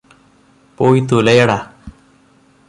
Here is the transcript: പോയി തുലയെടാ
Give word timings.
പോയി 0.79 1.01
തുലയെടാ 1.11 1.59